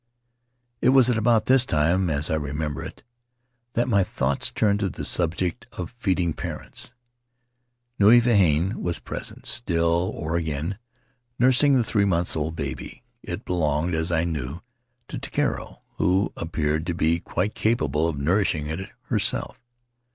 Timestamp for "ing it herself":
18.55-19.61